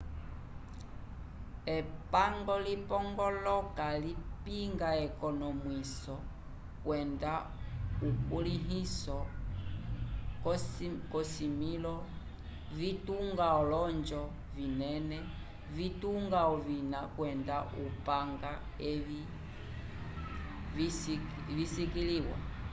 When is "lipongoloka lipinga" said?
2.65-4.89